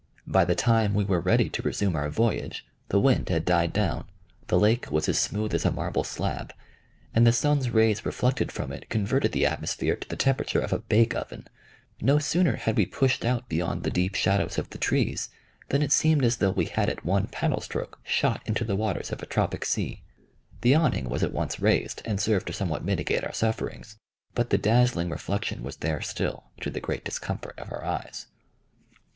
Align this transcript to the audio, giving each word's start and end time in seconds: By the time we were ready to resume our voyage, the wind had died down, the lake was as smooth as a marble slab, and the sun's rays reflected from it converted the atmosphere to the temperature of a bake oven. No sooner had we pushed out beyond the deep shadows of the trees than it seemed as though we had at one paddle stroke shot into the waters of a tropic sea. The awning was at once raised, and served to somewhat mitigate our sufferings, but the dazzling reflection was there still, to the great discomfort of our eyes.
By 0.25 0.45
the 0.45 0.55
time 0.55 0.95
we 0.95 1.03
were 1.03 1.21
ready 1.21 1.47
to 1.51 1.61
resume 1.61 1.95
our 1.95 2.09
voyage, 2.09 2.65
the 2.89 2.99
wind 2.99 3.29
had 3.29 3.45
died 3.45 3.71
down, 3.71 4.07
the 4.47 4.57
lake 4.57 4.89
was 4.89 5.07
as 5.07 5.19
smooth 5.19 5.53
as 5.53 5.63
a 5.63 5.69
marble 5.69 6.03
slab, 6.03 6.55
and 7.13 7.27
the 7.27 7.31
sun's 7.31 7.69
rays 7.69 8.03
reflected 8.03 8.51
from 8.51 8.71
it 8.71 8.89
converted 8.89 9.31
the 9.31 9.45
atmosphere 9.45 9.95
to 9.95 10.09
the 10.09 10.15
temperature 10.15 10.59
of 10.59 10.73
a 10.73 10.79
bake 10.79 11.13
oven. 11.13 11.47
No 12.01 12.17
sooner 12.17 12.55
had 12.55 12.77
we 12.77 12.87
pushed 12.87 13.23
out 13.23 13.47
beyond 13.47 13.83
the 13.83 13.91
deep 13.91 14.15
shadows 14.15 14.57
of 14.57 14.71
the 14.71 14.79
trees 14.79 15.29
than 15.69 15.83
it 15.83 15.91
seemed 15.91 16.25
as 16.25 16.37
though 16.37 16.49
we 16.49 16.65
had 16.65 16.89
at 16.89 17.05
one 17.05 17.27
paddle 17.27 17.61
stroke 17.61 17.99
shot 18.03 18.41
into 18.47 18.63
the 18.63 18.75
waters 18.75 19.11
of 19.11 19.21
a 19.21 19.27
tropic 19.27 19.63
sea. 19.63 20.01
The 20.61 20.73
awning 20.73 21.09
was 21.09 21.21
at 21.21 21.31
once 21.31 21.59
raised, 21.59 22.01
and 22.05 22.19
served 22.19 22.47
to 22.47 22.53
somewhat 22.53 22.83
mitigate 22.83 23.23
our 23.23 23.33
sufferings, 23.33 23.97
but 24.33 24.49
the 24.49 24.57
dazzling 24.57 25.11
reflection 25.11 25.61
was 25.61 25.77
there 25.77 26.01
still, 26.01 26.45
to 26.61 26.71
the 26.71 26.81
great 26.81 27.05
discomfort 27.05 27.59
of 27.59 27.71
our 27.71 27.85
eyes. 27.85 28.25